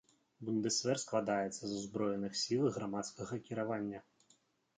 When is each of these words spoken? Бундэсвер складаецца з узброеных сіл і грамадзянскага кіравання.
Бундэсвер 0.45 1.01
складаецца 1.03 1.53
з 1.65 1.69
узброеных 1.81 2.33
сіл 2.45 2.63
і 2.71 2.73
грамадзянскага 2.79 3.41
кіравання. 3.47 3.99